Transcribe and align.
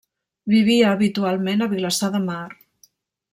Vivia 0.53 0.87
habitualment 0.93 1.61
a 1.61 1.67
Vilassar 1.75 2.11
de 2.17 2.23
Mar. 2.25 2.41